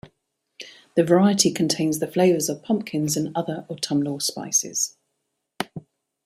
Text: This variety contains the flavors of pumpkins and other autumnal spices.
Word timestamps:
This 0.95 1.07
variety 1.07 1.51
contains 1.51 1.99
the 1.99 2.07
flavors 2.11 2.49
of 2.49 2.63
pumpkins 2.63 3.15
and 3.15 3.31
other 3.37 3.67
autumnal 3.69 4.19
spices. 4.19 4.97